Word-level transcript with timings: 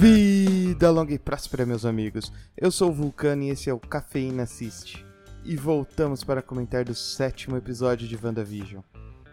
Vida 0.00 0.90
longa 0.90 1.12
e 1.12 1.18
próspera, 1.18 1.66
meus 1.66 1.84
amigos. 1.84 2.32
Eu 2.56 2.70
sou 2.70 2.88
o 2.88 2.92
Vulcano 2.94 3.42
e 3.42 3.50
esse 3.50 3.68
é 3.68 3.74
o 3.74 3.78
Cafeína 3.78 4.44
Assiste. 4.44 5.04
E 5.44 5.54
voltamos 5.56 6.24
para 6.24 6.40
comentar 6.40 6.86
do 6.86 6.94
sétimo 6.94 7.54
episódio 7.54 8.08
de 8.08 8.16
WandaVision. 8.16 8.80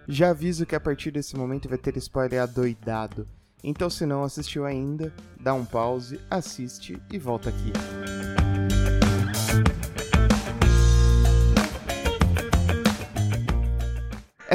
Já 0.09 0.31
aviso 0.31 0.65
que 0.65 0.75
a 0.75 0.79
partir 0.81 1.11
desse 1.11 1.37
momento 1.37 1.69
vai 1.69 1.77
ter 1.77 1.95
spoiler 1.95 2.41
adoidado. 2.41 3.25
Então, 3.63 3.89
se 3.89 4.05
não 4.05 4.25
assistiu 4.25 4.65
ainda, 4.65 5.13
dá 5.39 5.53
um 5.53 5.63
pause, 5.63 6.19
assiste 6.29 7.01
e 7.13 7.17
volta 7.17 7.47
aqui. 7.47 7.71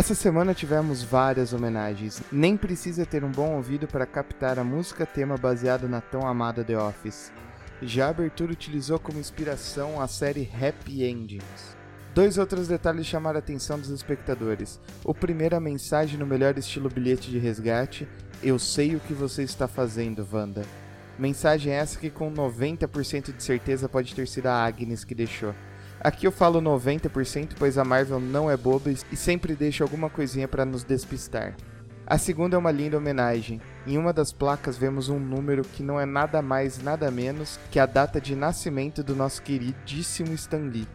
Essa 0.03 0.17
semana 0.17 0.53
tivemos 0.53 1.01
várias 1.01 1.53
homenagens. 1.53 2.25
Nem 2.33 2.57
precisa 2.57 3.07
ter 3.07 3.23
um 3.23 3.31
bom 3.31 3.55
ouvido 3.55 3.87
para 3.87 4.05
captar 4.05 4.59
a 4.59 4.65
música 4.65 5.07
tema 5.07 5.37
baseada 5.37 5.87
na 5.87 6.01
tão 6.01 6.27
amada 6.27 6.65
The 6.65 6.77
Office. 6.77 7.31
Já 7.81 8.07
a 8.07 8.11
abertura 8.11 8.51
utilizou 8.51 8.99
como 8.99 9.21
inspiração 9.21 10.01
a 10.01 10.09
série 10.09 10.51
Happy 10.61 11.05
Endings. 11.05 11.77
Dois 12.13 12.37
outros 12.37 12.67
detalhes 12.67 13.07
chamaram 13.07 13.37
a 13.37 13.39
atenção 13.39 13.79
dos 13.79 13.91
espectadores. 13.91 14.81
O 15.05 15.15
primeiro, 15.15 15.55
a 15.55 15.61
mensagem 15.61 16.19
no 16.19 16.27
melhor 16.27 16.59
estilo 16.59 16.91
bilhete 16.91 17.31
de 17.31 17.39
resgate: 17.39 18.09
Eu 18.43 18.59
sei 18.59 18.97
o 18.97 19.01
que 19.01 19.15
você 19.15 19.45
está 19.45 19.69
fazendo, 19.69 20.27
Wanda. 20.33 20.65
Mensagem 21.17 21.73
essa 21.73 21.97
que 21.97 22.11
com 22.11 22.29
90% 22.29 23.37
de 23.37 23.41
certeza 23.41 23.89
pode 23.89 24.17
ter 24.17 24.27
sido 24.27 24.49
a 24.49 24.65
Agnes 24.65 25.05
que 25.05 25.15
deixou. 25.15 25.55
Aqui 26.05 26.27
eu 26.27 26.33
falo 26.33 26.61
90%, 26.61 27.51
pois 27.57 27.79
a 27.79 27.85
Marvel 27.85 28.19
não 28.19 28.51
é 28.51 28.57
boba 28.57 28.91
e 28.91 29.17
sempre 29.17 29.55
deixa 29.55 29.85
alguma 29.85 30.11
coisinha 30.11 30.49
para 30.49 30.65
nos 30.65 30.83
despistar. 30.83 31.55
A 32.05 32.19
segunda 32.19 32.57
é 32.57 32.59
uma 32.59 32.73
linda 32.73 32.99
homenagem. 32.99 33.61
Em 33.87 33.97
uma 33.97 34.13
das 34.13 34.33
placas 34.33 34.77
vemos 34.77 35.09
um 35.09 35.21
número 35.21 35.63
que 35.63 35.81
não 35.81 36.01
é 36.01 36.05
nada 36.05 36.43
mais 36.43 36.83
nada 36.83 37.09
menos 37.09 37.57
que 37.71 37.79
a 37.79 37.87
data 37.87 38.21
de 38.21 38.35
nascimento 38.35 39.05
do 39.05 39.15
nosso 39.15 39.43
queridíssimo 39.43 40.35
Stan 40.35 40.69
Lee. 40.73 40.89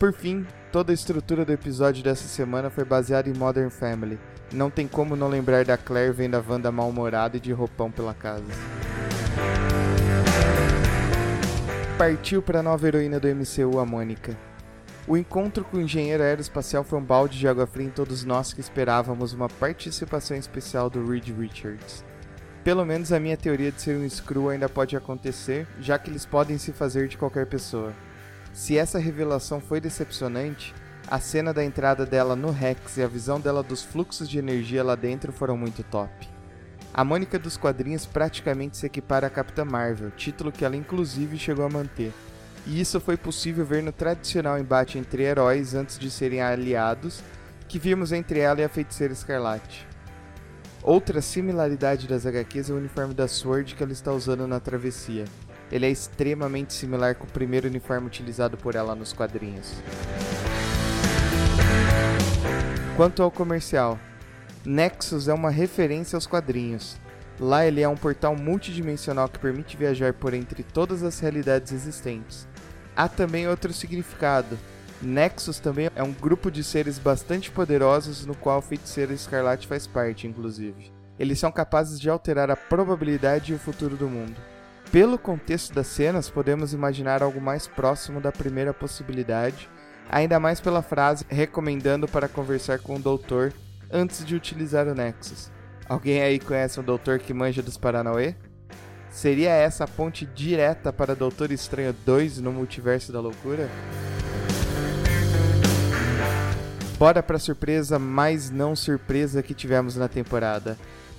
Por 0.00 0.12
fim, 0.12 0.44
toda 0.72 0.92
a 0.92 0.94
estrutura 0.94 1.44
do 1.44 1.52
episódio 1.52 2.02
dessa 2.02 2.26
semana 2.26 2.70
foi 2.70 2.84
baseada 2.84 3.30
em 3.30 3.34
Modern 3.34 3.70
Family. 3.70 4.18
Não 4.52 4.68
tem 4.68 4.88
como 4.88 5.14
não 5.14 5.28
lembrar 5.28 5.64
da 5.64 5.76
Claire 5.76 6.12
vendo 6.12 6.34
a 6.34 6.42
Wanda 6.46 6.72
mal-humorada 6.72 7.36
e 7.36 7.40
de 7.40 7.52
roupão 7.52 7.88
pela 7.88 8.14
casa. 8.14 8.42
Partiu 12.00 12.40
para 12.40 12.60
a 12.60 12.62
nova 12.62 12.88
heroína 12.88 13.20
do 13.20 13.28
MCU, 13.28 13.78
a 13.78 13.84
Mônica. 13.84 14.34
O 15.06 15.18
encontro 15.18 15.62
com 15.62 15.76
o 15.76 15.82
engenheiro 15.82 16.22
aeroespacial 16.22 16.82
foi 16.82 16.98
um 16.98 17.04
balde 17.04 17.38
de 17.38 17.46
água 17.46 17.66
fria 17.66 17.88
em 17.88 17.90
todos 17.90 18.24
nós 18.24 18.54
que 18.54 18.60
esperávamos 18.62 19.34
uma 19.34 19.50
participação 19.50 20.34
especial 20.34 20.88
do 20.88 21.06
Reed 21.06 21.28
Richards. 21.38 22.02
Pelo 22.64 22.86
menos 22.86 23.12
a 23.12 23.20
minha 23.20 23.36
teoria 23.36 23.70
de 23.70 23.82
ser 23.82 23.98
um 23.98 24.08
Screw 24.08 24.48
ainda 24.48 24.66
pode 24.66 24.96
acontecer, 24.96 25.68
já 25.78 25.98
que 25.98 26.08
eles 26.08 26.24
podem 26.24 26.56
se 26.56 26.72
fazer 26.72 27.06
de 27.06 27.18
qualquer 27.18 27.44
pessoa. 27.44 27.92
Se 28.54 28.78
essa 28.78 28.98
revelação 28.98 29.60
foi 29.60 29.78
decepcionante, 29.78 30.74
a 31.06 31.20
cena 31.20 31.52
da 31.52 31.62
entrada 31.62 32.06
dela 32.06 32.34
no 32.34 32.50
Rex 32.50 32.96
e 32.96 33.02
a 33.02 33.06
visão 33.06 33.38
dela 33.38 33.62
dos 33.62 33.82
fluxos 33.82 34.26
de 34.26 34.38
energia 34.38 34.82
lá 34.82 34.94
dentro 34.94 35.34
foram 35.34 35.54
muito 35.54 35.82
top. 35.82 36.39
A 36.92 37.04
Mônica 37.04 37.38
dos 37.38 37.56
quadrinhos 37.56 38.04
praticamente 38.04 38.76
se 38.76 38.86
equipara 38.86 39.28
a 39.28 39.30
Capitã 39.30 39.64
Marvel, 39.64 40.10
título 40.10 40.50
que 40.50 40.64
ela 40.64 40.76
inclusive 40.76 41.38
chegou 41.38 41.64
a 41.64 41.70
manter. 41.70 42.12
E 42.66 42.80
isso 42.80 43.00
foi 43.00 43.16
possível 43.16 43.64
ver 43.64 43.82
no 43.82 43.92
tradicional 43.92 44.58
embate 44.58 44.98
entre 44.98 45.22
heróis 45.22 45.74
antes 45.74 45.98
de 45.98 46.10
serem 46.10 46.42
aliados, 46.42 47.22
que 47.68 47.78
vimos 47.78 48.10
entre 48.10 48.40
ela 48.40 48.60
e 48.60 48.64
a 48.64 48.68
Feiticeira 48.68 49.12
Escarlate. 49.12 49.86
Outra 50.82 51.22
similaridade 51.22 52.08
das 52.08 52.26
HQs 52.26 52.70
é 52.70 52.72
o 52.72 52.76
uniforme 52.76 53.14
da 53.14 53.28
Sword 53.28 53.74
que 53.74 53.82
ela 53.82 53.92
está 53.92 54.12
usando 54.12 54.46
na 54.46 54.58
travessia. 54.58 55.24
Ele 55.70 55.86
é 55.86 55.90
extremamente 55.90 56.72
similar 56.72 57.14
com 57.14 57.24
o 57.24 57.30
primeiro 57.30 57.68
uniforme 57.68 58.08
utilizado 58.08 58.56
por 58.56 58.74
ela 58.74 58.96
nos 58.96 59.12
quadrinhos. 59.12 59.74
Quanto 62.96 63.22
ao 63.22 63.30
comercial, 63.30 63.98
Nexus 64.64 65.26
é 65.26 65.32
uma 65.32 65.50
referência 65.50 66.16
aos 66.16 66.26
quadrinhos. 66.26 67.00
Lá 67.38 67.66
ele 67.66 67.80
é 67.80 67.88
um 67.88 67.96
portal 67.96 68.36
multidimensional 68.36 69.26
que 69.26 69.38
permite 69.38 69.76
viajar 69.76 70.12
por 70.12 70.34
entre 70.34 70.62
todas 70.62 71.02
as 71.02 71.18
realidades 71.18 71.72
existentes. 71.72 72.46
Há 72.94 73.08
também 73.08 73.48
outro 73.48 73.72
significado. 73.72 74.58
Nexus 75.00 75.58
também 75.58 75.88
é 75.96 76.02
um 76.02 76.12
grupo 76.12 76.50
de 76.50 76.62
seres 76.62 76.98
bastante 76.98 77.50
poderosos 77.50 78.26
no 78.26 78.34
qual 78.34 78.58
o 78.58 78.62
feiticeiro 78.62 79.14
Escarlate 79.14 79.66
faz 79.66 79.86
parte, 79.86 80.26
inclusive. 80.26 80.92
Eles 81.18 81.38
são 81.38 81.50
capazes 81.50 81.98
de 81.98 82.10
alterar 82.10 82.50
a 82.50 82.56
probabilidade 82.56 83.52
e 83.52 83.54
o 83.54 83.58
futuro 83.58 83.96
do 83.96 84.08
mundo. 84.08 84.36
Pelo 84.92 85.16
contexto 85.16 85.72
das 85.72 85.86
cenas, 85.86 86.28
podemos 86.28 86.74
imaginar 86.74 87.22
algo 87.22 87.40
mais 87.40 87.66
próximo 87.66 88.20
da 88.20 88.30
primeira 88.30 88.74
possibilidade, 88.74 89.70
ainda 90.10 90.38
mais 90.38 90.60
pela 90.60 90.82
frase 90.82 91.24
recomendando 91.30 92.06
para 92.06 92.28
conversar 92.28 92.80
com 92.80 92.96
o 92.96 92.98
doutor 92.98 93.54
antes 93.90 94.24
de 94.24 94.34
utilizar 94.34 94.86
o 94.86 94.94
Nexus. 94.94 95.50
Alguém 95.88 96.22
aí 96.22 96.38
conhece 96.38 96.78
um 96.78 96.82
doutor 96.82 97.18
que 97.18 97.34
manja 97.34 97.62
dos 97.62 97.76
Paranauê? 97.76 98.34
Seria 99.10 99.50
essa 99.50 99.84
a 99.84 99.88
ponte 99.88 100.24
direta 100.24 100.92
para 100.92 101.16
Doutor 101.16 101.50
Estranho 101.50 101.92
2 102.06 102.38
no 102.38 102.52
Multiverso 102.52 103.12
da 103.12 103.20
Loucura? 103.20 103.68
Bora 106.96 107.22
pra 107.22 107.38
surpresa 107.38 107.98
mais 107.98 108.50
não 108.50 108.76
surpresa 108.76 109.42
que 109.42 109.54
tivemos 109.54 109.96
na 109.96 110.06
temporada. 110.06 110.78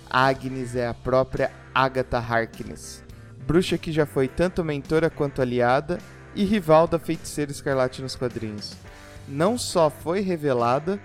Agnes 0.10 0.76
é 0.76 0.88
a 0.88 0.94
própria 0.94 1.52
Agatha 1.74 2.18
Harkness. 2.18 3.04
Bruxa 3.46 3.78
que 3.78 3.92
já 3.92 4.06
foi 4.06 4.28
tanto 4.28 4.64
mentora 4.64 5.10
quanto 5.10 5.42
aliada 5.42 5.98
e 6.34 6.46
rival 6.46 6.88
da 6.88 7.00
feiticeira 7.00 7.52
Escarlate 7.52 8.02
nos 8.02 8.16
quadrinhos. 8.16 8.74
Não 9.28 9.58
só 9.58 9.90
foi 9.90 10.22
revelada, 10.22 11.00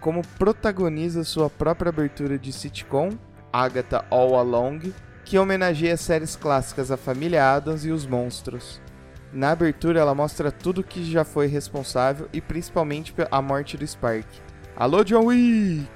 como 0.00 0.22
protagoniza 0.38 1.24
sua 1.24 1.50
própria 1.50 1.90
abertura 1.90 2.38
de 2.38 2.52
sitcom, 2.52 3.10
Agatha 3.52 4.04
All 4.10 4.36
Along, 4.36 4.92
que 5.24 5.38
homenageia 5.38 5.96
séries 5.96 6.36
clássicas 6.36 6.90
A 6.90 6.96
Família 6.96 7.54
Adams 7.54 7.84
e 7.84 7.90
Os 7.90 8.06
Monstros. 8.06 8.80
Na 9.32 9.50
abertura, 9.50 10.00
ela 10.00 10.14
mostra 10.14 10.50
tudo 10.50 10.82
que 10.82 11.04
já 11.04 11.24
foi 11.24 11.46
responsável 11.46 12.28
e 12.32 12.40
principalmente 12.40 13.14
a 13.30 13.42
morte 13.42 13.76
do 13.76 13.86
Spark. 13.86 14.26
Alô, 14.74 15.04
John 15.04 15.26
Wick! 15.26 15.88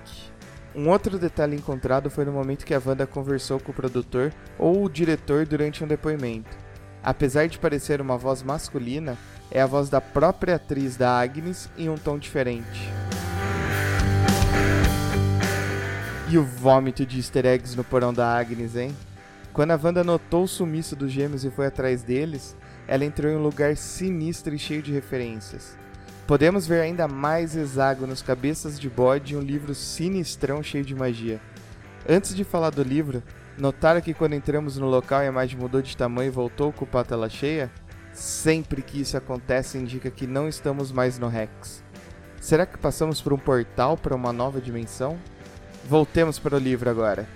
Um 0.74 0.88
outro 0.88 1.18
detalhe 1.18 1.56
encontrado 1.56 2.10
foi 2.10 2.24
no 2.24 2.32
momento 2.32 2.64
que 2.64 2.74
a 2.74 2.82
Wanda 2.84 3.06
conversou 3.06 3.60
com 3.60 3.72
o 3.72 3.74
produtor 3.74 4.32
ou 4.58 4.84
o 4.84 4.90
diretor 4.90 5.46
durante 5.46 5.84
um 5.84 5.86
depoimento. 5.86 6.56
Apesar 7.02 7.46
de 7.46 7.58
parecer 7.58 8.00
uma 8.00 8.16
voz 8.16 8.42
masculina, 8.42 9.16
é 9.50 9.60
a 9.60 9.66
voz 9.66 9.88
da 9.88 10.00
própria 10.00 10.56
atriz 10.56 10.96
da 10.96 11.18
Agnes 11.18 11.68
em 11.76 11.88
um 11.88 11.96
tom 11.96 12.18
diferente. 12.18 12.90
E 16.32 16.38
o 16.38 16.42
vômito 16.42 17.04
de 17.04 17.18
easter 17.18 17.44
eggs 17.44 17.76
no 17.76 17.84
porão 17.84 18.10
da 18.10 18.26
Agnes, 18.26 18.74
hein? 18.74 18.96
Quando 19.52 19.72
a 19.72 19.76
Wanda 19.82 20.02
notou 20.02 20.44
o 20.44 20.48
sumiço 20.48 20.96
dos 20.96 21.12
gêmeos 21.12 21.44
e 21.44 21.50
foi 21.50 21.66
atrás 21.66 22.02
deles, 22.02 22.56
ela 22.88 23.04
entrou 23.04 23.30
em 23.30 23.36
um 23.36 23.42
lugar 23.42 23.76
sinistro 23.76 24.54
e 24.54 24.58
cheio 24.58 24.80
de 24.80 24.90
referências. 24.90 25.76
Podemos 26.26 26.66
ver 26.66 26.80
ainda 26.80 27.06
mais 27.06 27.54
hexágonos, 27.54 28.22
cabeças 28.22 28.80
de 28.80 28.88
bode 28.88 29.34
e 29.34 29.36
um 29.36 29.42
livro 29.42 29.74
sinistrão 29.74 30.62
cheio 30.62 30.82
de 30.82 30.94
magia. 30.94 31.38
Antes 32.08 32.34
de 32.34 32.44
falar 32.44 32.70
do 32.70 32.82
livro, 32.82 33.22
notaram 33.58 34.00
que 34.00 34.14
quando 34.14 34.32
entramos 34.32 34.78
no 34.78 34.88
local 34.88 35.20
a 35.20 35.26
imagem 35.26 35.58
mudou 35.58 35.82
de 35.82 35.94
tamanho 35.94 36.28
e 36.28 36.30
voltou 36.30 36.70
ocupar 36.70 37.02
a 37.02 37.08
tela 37.08 37.28
cheia? 37.28 37.70
Sempre 38.14 38.80
que 38.80 39.02
isso 39.02 39.18
acontece 39.18 39.76
indica 39.76 40.10
que 40.10 40.26
não 40.26 40.48
estamos 40.48 40.92
mais 40.92 41.18
no 41.18 41.28
Rex. 41.28 41.84
Será 42.40 42.64
que 42.64 42.78
passamos 42.78 43.20
por 43.20 43.34
um 43.34 43.38
portal 43.38 43.98
para 43.98 44.16
uma 44.16 44.32
nova 44.32 44.62
dimensão? 44.62 45.18
Voltemos 45.84 46.38
para 46.38 46.56
o 46.56 46.60
livro 46.60 46.88
agora. 46.88 47.28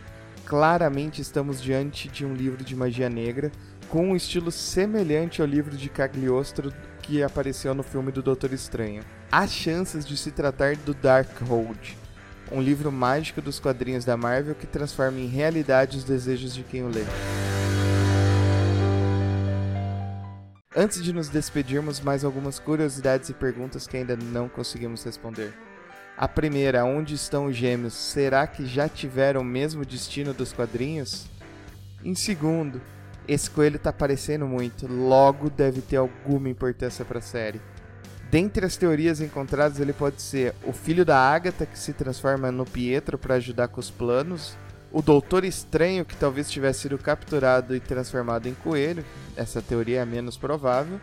Claramente 0.45 1.21
estamos 1.21 1.61
diante 1.61 2.09
de 2.09 2.25
um 2.25 2.33
livro 2.33 2.63
de 2.65 2.77
magia 2.77 3.11
negra 3.11 3.51
com 3.89 4.11
um 4.11 4.17
estilo 4.17 4.53
semelhante 4.53 5.41
ao 5.41 5.49
livro 5.49 5.77
de 5.77 5.89
Cagliostro 5.89 6.73
que 7.03 7.23
apareceu 7.23 7.75
no 7.75 7.83
filme 7.83 8.13
do 8.13 8.23
Doutor 8.23 8.53
Estranho. 8.53 9.03
Há 9.31 9.47
chances 9.47 10.07
de 10.07 10.17
se 10.17 10.31
tratar 10.31 10.77
do 10.77 10.95
Darkhold, 10.95 11.97
um 12.51 12.61
livro 12.61 12.93
mágico 12.93 13.43
dos 13.43 13.59
quadrinhos 13.59 14.05
da 14.05 14.17
Marvel 14.17 14.55
que 14.55 14.67
transforma 14.67 15.19
em 15.19 15.27
realidade 15.27 15.97
os 15.97 16.05
desejos 16.05 16.55
de 16.55 16.63
quem 16.63 16.85
o 16.85 16.89
lê. 16.89 17.05
Antes 20.75 21.03
de 21.03 21.13
nos 21.13 21.29
despedirmos, 21.29 22.01
mais 22.01 22.25
algumas 22.25 22.59
curiosidades 22.59 23.29
e 23.29 23.35
perguntas 23.35 23.87
que 23.87 23.97
ainda 23.97 24.15
não 24.15 24.49
conseguimos 24.49 25.03
responder. 25.03 25.66
A 26.19 26.27
primeira, 26.27 26.83
onde 26.83 27.15
estão 27.15 27.45
os 27.45 27.55
gêmeos? 27.55 27.93
Será 27.93 28.47
que 28.47 28.65
já 28.65 28.89
tiveram 28.89 29.43
o 29.43 29.45
mesmo 29.45 29.85
destino 29.85 30.33
dos 30.33 30.51
quadrinhos? 30.51 31.27
Em 32.03 32.15
segundo, 32.15 32.81
esse 33.29 33.51
coelho 33.51 33.79
tá 33.79 33.91
aparecendo 33.91 34.47
muito, 34.47 34.87
logo 34.87 35.51
deve 35.51 35.83
ter 35.83 35.97
alguma 35.97 36.49
importância 36.49 37.05
para 37.05 37.19
a 37.19 37.23
série. 37.23 37.61
Dentre 38.31 38.65
as 38.65 38.79
teorias 38.79 39.21
encontradas, 39.21 39.79
ele 39.79 39.93
pode 39.93 40.23
ser 40.23 40.55
o 40.65 40.73
filho 40.73 41.05
da 41.05 41.19
Agatha 41.19 41.67
que 41.67 41.79
se 41.79 41.93
transforma 41.93 42.51
no 42.51 42.65
Pietro 42.65 43.19
para 43.19 43.35
ajudar 43.35 43.69
com 43.69 43.79
os 43.79 43.91
planos, 43.91 44.57
o 44.91 45.03
Doutor 45.03 45.45
Estranho, 45.45 46.07
que 46.07 46.17
talvez 46.17 46.51
tivesse 46.51 46.81
sido 46.81 46.97
capturado 46.97 47.77
e 47.77 47.81
transformado 47.81 48.47
em 48.47 48.55
coelho, 48.55 49.05
essa 49.37 49.61
teoria 49.61 50.01
é 50.01 50.07
menos 50.07 50.39
provável, 50.39 50.99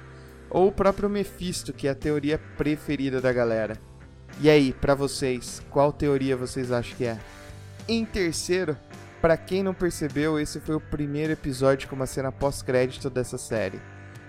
ou 0.49 0.69
o 0.69 0.71
próprio 0.71 1.07
Mephisto, 1.07 1.71
que 1.71 1.87
é 1.87 1.91
a 1.91 1.95
teoria 1.95 2.39
preferida 2.57 3.21
da 3.21 3.31
galera. 3.31 3.77
E 4.41 4.49
aí, 4.49 4.73
para 4.73 4.95
vocês, 4.95 5.61
qual 5.69 5.93
teoria 5.93 6.35
vocês 6.35 6.71
acham 6.71 6.97
que 6.97 7.05
é? 7.05 7.17
Em 7.87 8.03
terceiro, 8.03 8.77
para 9.21 9.37
quem 9.37 9.63
não 9.63 9.73
percebeu, 9.73 10.39
esse 10.39 10.59
foi 10.59 10.75
o 10.75 10.81
primeiro 10.81 11.33
episódio 11.33 11.87
com 11.87 11.95
uma 11.95 12.05
cena 12.05 12.31
pós-crédito 12.31 13.09
dessa 13.09 13.37
série. 13.37 13.79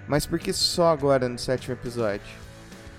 Mas 0.06 0.26
por 0.26 0.38
que 0.38 0.52
só 0.52 0.92
agora 0.92 1.28
no 1.28 1.38
sétimo 1.38 1.74
episódio? 1.74 2.44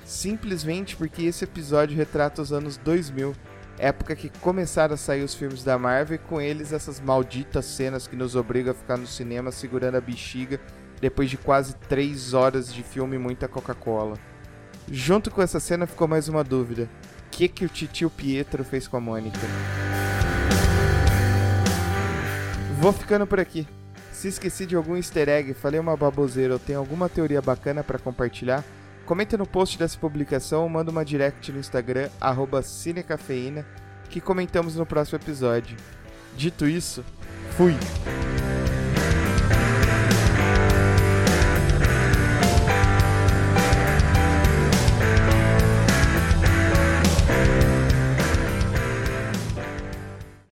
Simplesmente 0.04 0.96
porque 0.96 1.24
esse 1.24 1.44
episódio 1.44 1.96
retrata 1.96 2.42
os 2.42 2.52
anos 2.52 2.78
2000 2.78 3.36
época 3.78 4.16
que 4.16 4.30
começaram 4.40 4.94
a 4.94 4.98
sair 4.98 5.24
os 5.24 5.34
filmes 5.34 5.64
da 5.64 5.78
Marvel 5.78 6.16
e 6.16 6.20
com 6.20 6.40
eles 6.40 6.72
essas 6.72 7.00
malditas 7.00 7.66
cenas 7.66 8.08
que 8.08 8.16
nos 8.16 8.36
obrigam 8.36 8.72
a 8.72 8.76
ficar 8.76 8.98
no 8.98 9.08
cinema 9.08 9.52
segurando 9.52 9.96
a 9.96 10.02
bexiga 10.02 10.60
depois 11.02 11.30
de 11.30 11.38
quase 11.38 11.76
3 11.90 12.34
horas 12.34 12.74
de 12.74 12.82
filme 12.82 13.16
e 13.16 13.20
muita 13.20 13.48
Coca-Cola. 13.48 14.18
Junto 14.90 15.32
com 15.32 15.42
essa 15.42 15.60
cena 15.60 15.88
ficou 15.88 16.08
mais 16.08 16.28
uma 16.28 16.44
dúvida: 16.44 16.90
o 17.28 17.30
que, 17.30 17.48
que 17.48 17.66
o 17.66 17.70
titio 17.70 18.10
Pietro 18.10 18.64
fez 18.64 18.88
com 18.88 18.98
a 18.98 19.02
Mônica? 19.02 19.40
Vou 22.80 22.94
ficando 22.94 23.26
por 23.26 23.40
aqui. 23.40 23.68
Se 24.12 24.28
esqueci 24.28 24.66
de 24.66 24.76
algum 24.76 24.96
easter 24.96 25.28
egg, 25.28 25.54
falei 25.54 25.80
uma 25.80 25.98
baboseira 25.98 26.54
ou 26.54 26.60
tem 26.60 26.76
alguma 26.76 27.10
teoria 27.10 27.42
bacana 27.42 27.84
para 27.84 28.00
compartilhar, 28.00 28.64
Comenta 29.06 29.38
no 29.38 29.46
post 29.46 29.78
dessa 29.78 29.98
publicação 30.00 30.64
ou 30.64 30.70
manda 30.70 30.90
uma 30.90 31.06
direct 31.06 31.52
no 31.52 31.60
Instagram, 31.60 32.10
Cinecafeína, 32.64 33.66
que 34.10 34.20
comentamos 34.20 34.76
no 34.76 34.86
próximo 34.86 35.20
episódio. 35.20 35.78
Dito 36.36 36.68
isso, 36.68 37.06
fui! 37.52 37.76